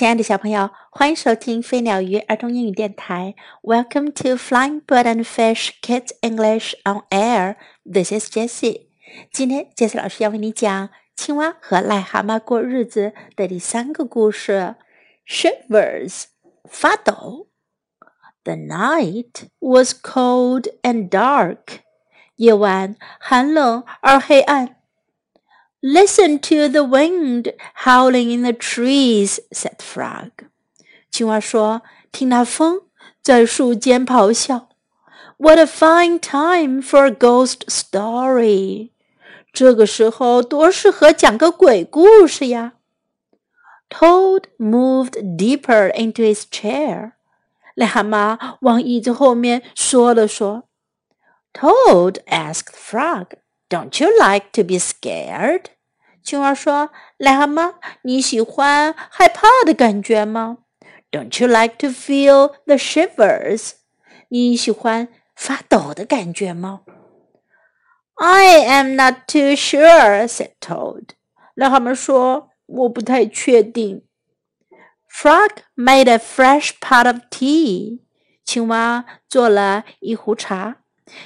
[0.00, 3.34] 亲爱的小朋友，欢迎收听飞鸟鱼儿童英语电台。
[3.60, 7.56] Welcome to Flying Bird and Fish Kids English on Air.
[7.84, 8.86] This is Jessie.
[9.30, 14.76] 今天，Jessie 老师要为你讲《青蛙和癞蛤蟆过日子》的第三个故事。
[15.28, 16.24] Shivers，
[16.64, 17.48] 发抖。
[18.44, 21.80] The night was cold and dark.
[22.36, 24.76] 夜晚寒冷而黑暗。
[25.81, 27.53] Listen to the wind
[27.85, 30.31] howling in the trees," said Frog.
[31.11, 32.81] 青蛙说：“听那风
[33.21, 34.69] 在树间咆哮。”
[35.37, 38.91] What a fine time for a ghost story!
[39.51, 42.73] 这个时候多适合讲个鬼故事呀。
[43.89, 47.11] Toad moved deeper into his chair.
[47.75, 50.67] 癞蛤蟆往椅子后面缩了缩。
[51.53, 53.27] Toad asked Frog.
[53.69, 55.65] Don't you like to be scared？
[56.23, 56.89] 青蛙说：“
[57.19, 60.59] 癞蛤蟆，你喜欢害怕的感觉吗？”
[61.11, 63.73] Don't you like to feel the shivers？
[64.29, 66.81] 你喜欢发抖的感觉吗？
[68.15, 71.09] I am not too sure," said Toad.
[71.55, 74.03] 癞蛤蟆说：“我不太确定。”
[75.11, 77.99] Frog made a fresh pot of tea.
[78.43, 80.77] 青蛙做了一壶茶。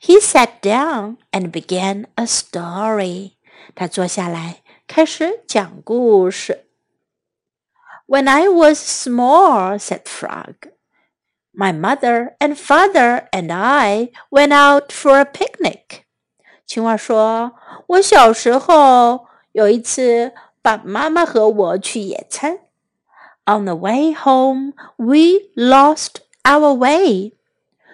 [0.00, 3.32] he sat down and began a story.
[3.74, 6.66] 他坐下来开始讲故事。
[8.06, 10.54] When I was small, said Frog,
[11.54, 16.02] my mother and father and I went out for a picnic.
[16.66, 22.58] 青蛙说：“我小时候有一次，爸爸妈妈和我去野餐。
[23.46, 27.34] On the way home, we lost our way.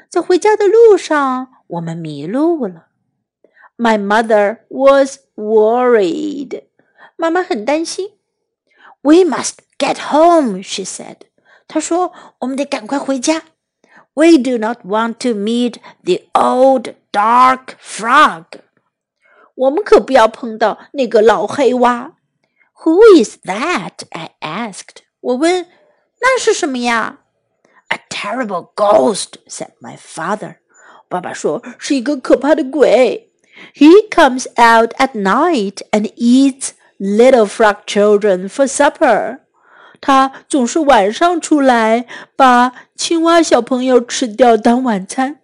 [0.08, 2.86] 在回家的路上， 我们迷路了。
[3.76, 6.64] My mother was worried.
[7.16, 8.10] 妈妈很担心。
[9.02, 11.16] We must get home, she said.
[11.66, 13.42] 她说：“我们得赶快回家。”
[14.14, 18.44] We do not want to meet the old dark frog.
[19.54, 22.16] 我们可不要碰到那个老黑蛙。
[22.84, 24.02] Who is that?
[24.10, 25.02] I asked.
[25.20, 25.68] 我问：“
[26.20, 27.20] 那是什么呀？”
[27.88, 30.56] A terrible ghost, said my father.
[31.08, 33.30] 爸爸说是一个可怕的鬼。
[33.74, 39.40] He comes out at night and eats little frog children for supper.
[40.00, 42.06] 他总是晚上出来，
[42.36, 45.40] 把青蛙小朋友吃掉当晚餐。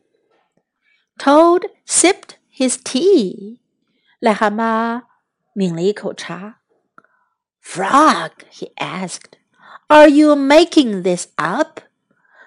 [1.18, 3.58] Toad sipped his tea.
[4.20, 5.02] 癞蛤蟆
[5.54, 6.60] 抿了一口茶。
[7.62, 9.32] Frog, he asked,
[9.88, 11.80] "Are you making this up?"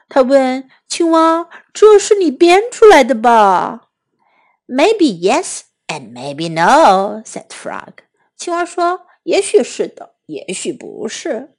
[0.09, 3.89] 他问青蛙：“这是你编出来的吧
[4.69, 8.05] ？”“Maybe yes and maybe no,” said Frog.
[8.37, 11.51] 青蛙说：“也许是的，也许不是。”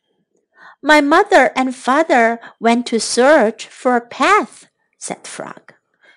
[0.81, 4.67] My mother and father went to search for a path,”
[5.01, 5.75] said Frog.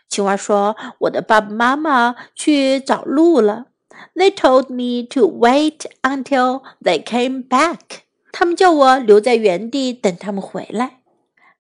[0.09, 3.67] 青蛙说：“我的爸爸妈妈去找路了。”
[4.15, 8.03] They told me to wait until they came back.
[8.33, 10.98] 他们叫我留在原地等他们回来。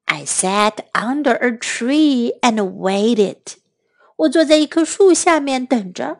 [0.07, 3.55] I sat under a tree and waited.
[4.17, 6.19] 我坐在一棵树下面等着。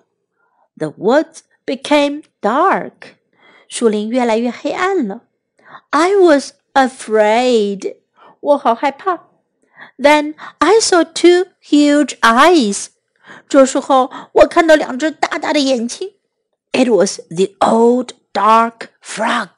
[0.76, 3.16] The woods became dark.
[3.68, 5.22] 树林越来越黑暗了。
[5.92, 7.98] I was afraid.
[8.40, 9.28] 我好害怕。
[9.98, 12.88] Then I saw two huge eyes.
[13.48, 16.14] 这时候我看到两只大大的眼睛。
[16.72, 19.50] It was the old dark frog.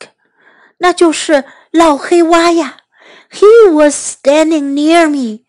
[0.80, 2.79] 那就是老黑蛙呀。
[3.32, 5.46] he was standing near me.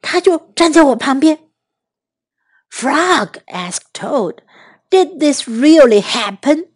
[0.00, 1.50] 他就站在我旁边。
[2.70, 4.38] Frog asked Toad,
[4.90, 6.68] "Did this really happen?"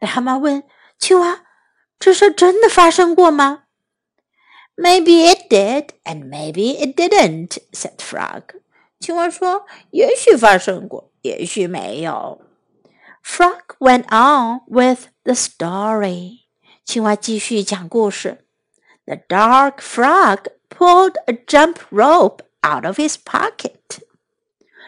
[0.00, 0.64] 蛤蟆问
[0.98, 3.64] 青蛙：“这事真的发生过吗？”
[4.74, 8.60] Maybe it did, and maybe it didn't," said Frog.
[8.98, 12.40] 青蛙说：“也许发生过，也许没有。”
[13.22, 16.40] Frog went on with the story.
[16.84, 18.45] 青蛙继续讲故事。
[19.06, 24.00] the dark frog pulled a jump rope out of his pocket.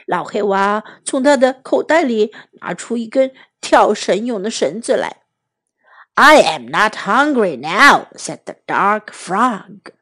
[0.06, 5.24] 老黑蛙从他的口袋里拿出一根跳绳用的绳子来。
[6.14, 9.92] I am not hungry now," said the dark frog.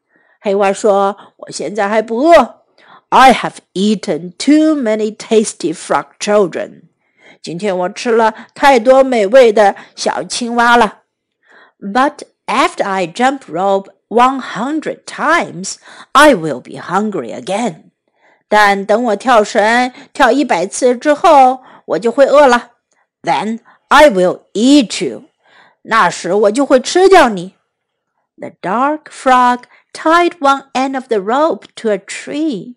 [0.41, 2.63] 黑蛙说：“我现在还不饿。
[3.09, 6.83] I have eaten too many tasty frog children.
[7.41, 11.03] 今天我吃了太多美味的小青蛙了。
[11.79, 15.77] But after I jump rope one hundred times,
[16.13, 17.91] I will be hungry again.
[18.49, 22.73] 但等我跳绳跳一百次之后，我就会饿了。
[23.23, 25.25] Then I will eat you.
[25.83, 27.55] 那时我就会吃掉你。
[28.37, 32.77] The dark frog tied one end of the rope to a tree.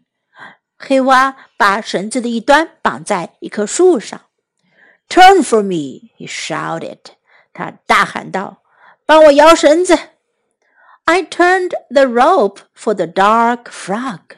[0.78, 4.22] 黑蛙把绳子的一端绑在一棵树上。
[5.10, 6.12] Turn for me!
[6.18, 7.00] He shouted.
[7.54, 8.62] 他大喊道：“
[9.06, 9.98] 帮我摇绳子！”
[11.10, 14.38] I turned the rope for the dark frog.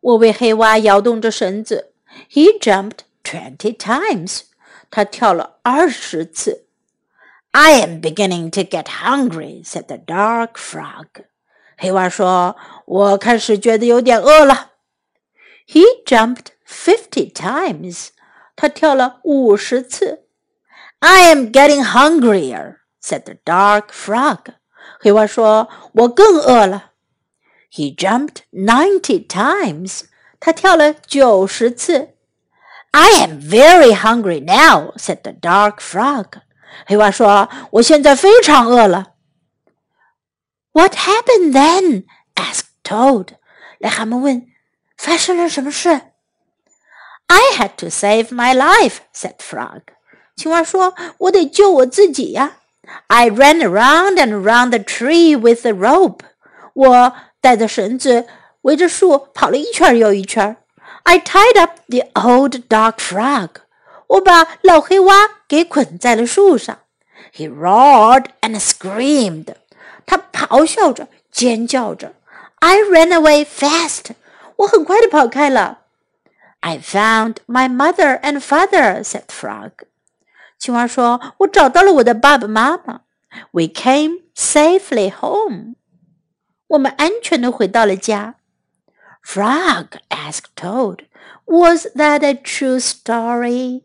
[0.00, 1.92] 我为黑蛙摇动着绳子。
[2.30, 4.42] He jumped twenty times.
[4.90, 6.66] 他跳了二十次。
[7.52, 11.06] I am beginning to get hungry," said the dark frog.
[11.78, 14.72] 黑蛙说：“我开始觉得有点饿了。”
[15.66, 18.08] He jumped fifty times.
[18.56, 20.24] 他跳了五十次。
[20.98, 24.54] I am getting hungrier," said the dark frog.
[25.00, 26.92] 黑蛙说：“我更饿了。”
[27.72, 30.02] He jumped ninety times.
[30.38, 32.10] 他跳了九十次。
[32.92, 36.40] I am very hungry now," said the dark frog.
[36.86, 39.14] 黑蛙说：“我现在非常饿了。”
[40.72, 42.04] What happened then?
[42.34, 43.36] asked Toad.
[43.80, 44.46] 癞蛤蟆问：“
[44.96, 45.88] 发生了什么事？”
[47.26, 49.82] I had to save my life," said Frog.
[50.36, 52.57] 青蛙说：“我得救我自己呀。””
[53.06, 56.20] I ran around and around the tree with the rope.
[56.74, 58.26] 我带着绳子
[58.62, 60.56] 围着树跑了一圈又一圈。
[61.04, 63.50] I tied up the old dog frog.
[64.06, 65.14] 我把老黑蛙
[65.48, 66.78] 给捆在了树上。
[67.34, 69.54] He roared and screamed.
[70.06, 72.14] 他咆哮着，尖叫着。
[72.60, 74.12] I ran away fast.
[74.56, 75.80] 我很快地跑开了。
[76.60, 79.72] I found my mother and father," said Frog.
[80.59, 83.01] 青蛙说：“我找到了我的爸爸妈妈。
[83.51, 85.75] ”We came safely home.
[86.67, 88.35] 我们安全的回到了家。
[89.23, 91.05] Frog asked Toad,
[91.45, 93.83] "Was that a true story?"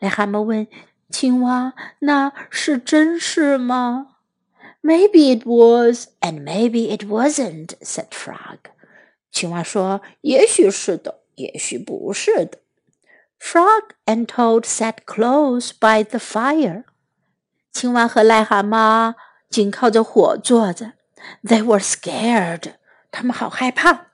[0.00, 0.66] 癞蛤蟆问
[1.10, 4.16] 青蛙：“那是真事吗？”
[4.82, 8.58] Maybe it was, and maybe it wasn't," said Frog.
[9.30, 12.58] 青蛙说：“也许是的，也许不是的。”
[13.43, 16.83] Frog and Toad sat close by the fire.
[17.71, 19.15] 青蛙和癞蛤蟆
[19.49, 20.93] 紧靠着火坐着。
[21.43, 22.73] They were scared.
[23.11, 24.07] 他们好害怕。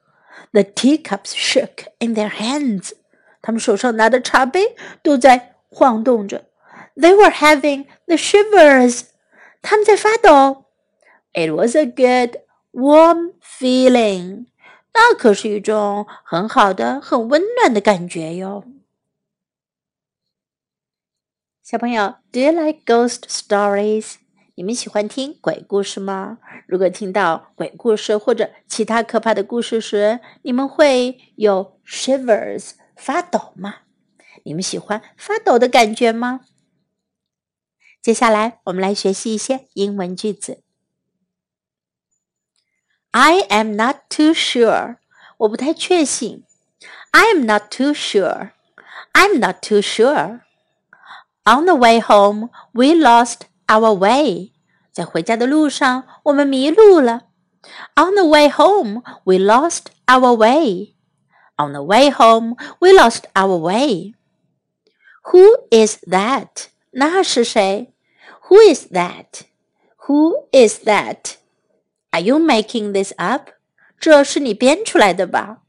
[0.52, 2.94] The teacups shook in their hands.
[3.42, 6.46] 他们手上拿的茶杯都在晃动着。
[6.96, 9.04] They were having the shivers.
[9.62, 10.66] 他们在发抖。
[11.34, 12.40] It was a good,
[12.72, 14.46] warm feeling.
[14.94, 18.64] 那可是一种很好的、很温暖的感觉哟。
[21.71, 24.15] 小朋友，Do you like ghost stories？
[24.57, 26.39] 你们喜欢听鬼故事吗？
[26.67, 33.83] 如果听到鬼故事或者其他可怕的故事时，你们会有 shivers 发抖吗？
[34.43, 36.41] 你们喜欢发抖的感觉吗？
[38.03, 40.65] 接下来我们来学习一些英文句子。
[43.13, 44.97] I am not too sure，
[45.39, 46.43] 我不太确信。
[47.13, 48.51] I am not too sure.
[49.13, 50.41] I'm not too sure.
[51.46, 54.52] On the way home, we lost our way.
[54.92, 57.24] 在回家的路上，我们迷路了。
[57.96, 60.94] On the way home, we lost our way.
[61.58, 64.14] On the way home, we lost our way.
[65.32, 66.68] Who is that?
[66.92, 67.94] 那是谁？
[68.48, 69.42] Who is that?
[70.08, 71.36] Who is that?
[72.12, 73.50] Are you making this up?
[74.00, 75.62] 这是你编出来的吧？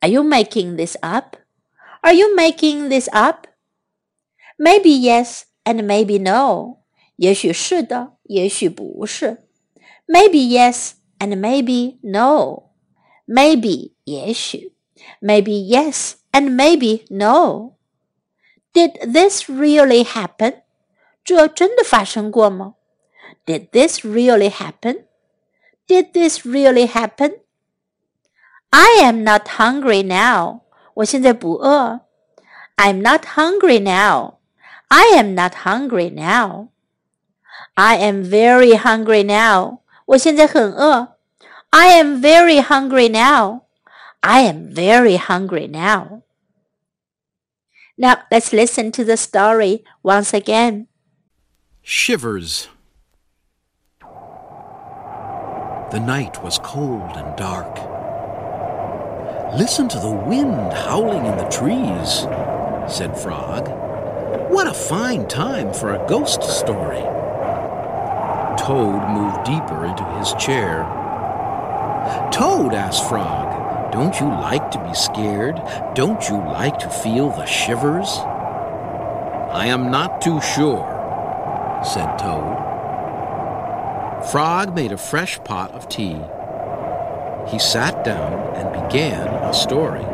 [0.00, 1.36] Are you making this up?
[2.02, 3.46] Are you making this up?
[4.56, 6.78] Maybe yes and maybe no.
[7.16, 9.44] 也许是的，也许不是。
[10.06, 12.70] Maybe yes and maybe no.
[13.26, 14.74] Maybe 也许。
[15.20, 17.74] Maybe yes and maybe no.
[18.72, 20.62] Did this really happen?
[21.24, 22.74] 这真的发生过吗？
[23.46, 25.04] Did this really happen?
[25.86, 27.40] Did this really happen?
[28.70, 30.60] I am not hungry now.
[30.94, 32.00] 我现在不饿。
[32.76, 34.38] I'm not hungry now.
[34.92, 36.70] I am not hungry now.
[37.76, 39.80] I am very hungry now.
[40.06, 41.18] 我现在很饿。
[41.70, 43.62] I am very hungry now.
[44.20, 46.22] I am very hungry now.
[47.96, 50.86] Now let's listen to the story once again.
[51.82, 52.68] Shivers.
[55.90, 57.78] The night was cold and dark.
[59.56, 62.26] Listen to the wind howling in the trees,
[62.92, 63.68] said Frog.
[64.49, 67.03] What a fine time for a ghost story!
[68.57, 70.83] Toad moved deeper into his chair.
[72.31, 75.61] Toad, asked Frog, don't you like to be scared?
[75.93, 78.09] Don't you like to feel the shivers?
[79.51, 80.87] I am not too sure,
[81.83, 82.57] said Toad.
[84.31, 86.19] Frog made a fresh pot of tea.
[87.47, 90.05] He sat down and began a story.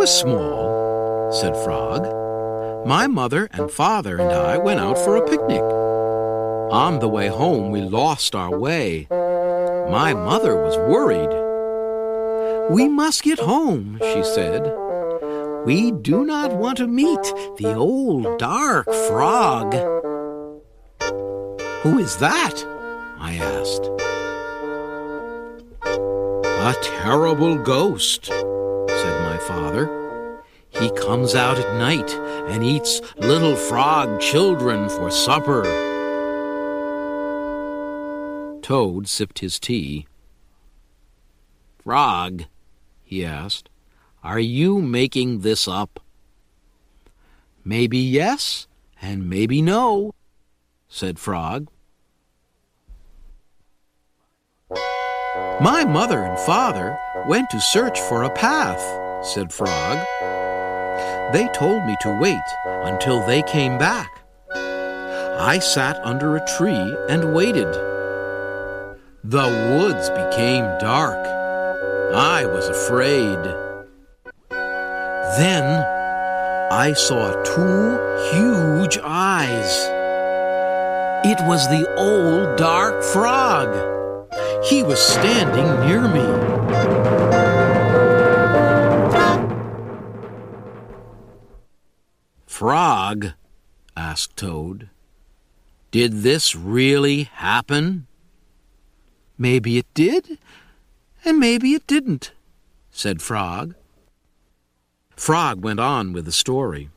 [0.00, 2.06] Was small, said Frog,
[2.86, 5.60] my mother and father and I went out for a picnic.
[5.60, 9.06] On the way home, we lost our way.
[9.10, 11.28] My mother was worried.
[12.70, 14.62] We must get home, she said.
[15.66, 17.22] We do not want to meet
[17.58, 19.74] the old dark frog.
[21.82, 22.64] Who is that?
[23.18, 23.84] I asked.
[26.62, 28.30] A terrible ghost,
[29.50, 30.42] father.
[30.70, 32.14] He comes out at night
[32.48, 35.64] and eats little frog children for supper.
[38.62, 40.06] Toad sipped his tea.
[41.82, 42.44] Frog,
[43.02, 43.68] he asked,
[44.22, 45.98] are you making this up?
[47.64, 48.68] Maybe yes,
[49.02, 50.14] and maybe no,
[50.88, 51.68] said Frog.
[55.60, 58.80] My mother and father went to search for a path,
[59.22, 59.98] said Frog.
[61.32, 62.38] They told me to wait
[62.84, 64.10] until they came back.
[64.52, 67.72] I sat under a tree and waited.
[69.22, 69.48] The
[69.78, 71.26] woods became dark.
[72.14, 73.38] I was afraid.
[75.38, 75.84] Then
[76.72, 77.98] I saw two
[78.32, 79.86] huge eyes.
[81.24, 83.68] It was the old dark frog.
[84.64, 87.39] He was standing near me.
[94.10, 94.88] Asked Toad,
[95.92, 98.08] did this really happen?
[99.38, 100.36] Maybe it did,
[101.24, 102.32] and maybe it didn't,
[102.90, 103.76] said Frog.
[105.14, 106.90] Frog went on with the story.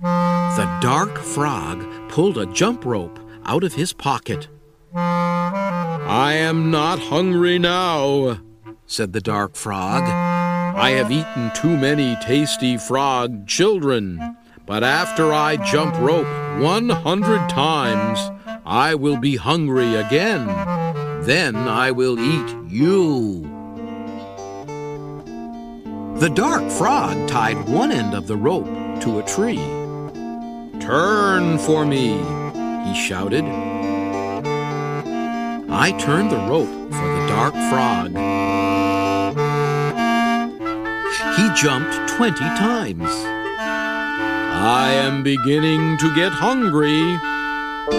[0.00, 4.48] The dark frog pulled a jump rope out of his pocket.
[4.94, 8.40] I am not hungry now,
[8.86, 10.04] said the dark frog.
[10.04, 14.36] I have eaten too many tasty frog children.
[14.66, 16.26] But after I jump rope
[16.60, 18.18] 100 times,
[18.66, 20.46] I will be hungry again.
[21.22, 23.42] Then I will eat you.
[26.18, 28.66] The dark frog tied one end of the rope
[29.02, 29.62] to a tree.
[30.80, 32.18] Turn for me,
[32.88, 33.44] he shouted.
[35.68, 38.10] I turned the rope for the dark frog.
[41.36, 43.35] He jumped twenty times.
[44.58, 47.18] I am beginning to get hungry,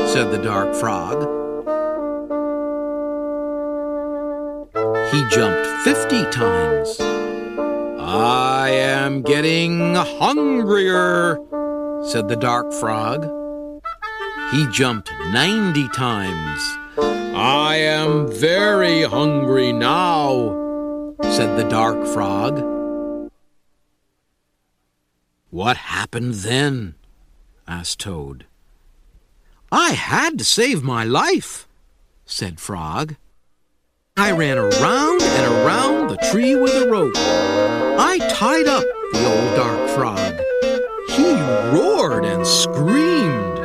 [0.08, 1.22] said the dark frog.
[5.14, 7.00] He jumped fifty times.
[8.00, 11.38] I am getting hungrier,
[12.04, 13.24] said the dark frog.
[14.52, 16.62] He jumped ninety times.
[16.98, 22.77] I am very hungry now, said the dark frog.
[25.50, 26.96] What happened then?
[27.68, 28.46] asked Toad.
[29.72, 31.68] I had to save my life,
[32.26, 33.16] said Frog.
[34.18, 37.16] I ran around and around the tree with a rope.
[37.16, 40.40] I tied up the old dark frog.
[41.10, 41.34] He
[41.76, 43.60] roared and screamed.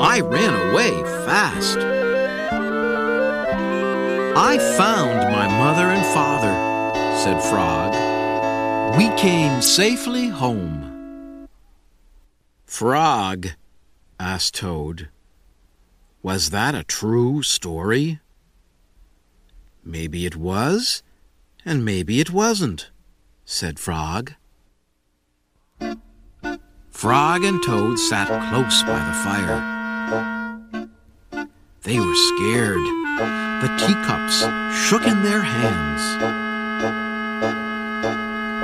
[0.00, 1.78] I ran away fast.
[4.36, 6.52] I found my mother and father,
[7.16, 8.13] said Frog.
[8.96, 11.48] We came safely home.
[12.64, 13.48] Frog,
[14.20, 15.08] asked Toad,
[16.22, 18.20] was that a true story?
[19.84, 21.02] Maybe it was,
[21.64, 22.90] and maybe it wasn't,
[23.44, 24.34] said Frog.
[26.90, 29.60] Frog and Toad sat close by the fire.
[31.82, 32.86] They were scared.
[33.60, 34.38] The teacups
[34.86, 36.43] shook in their hands.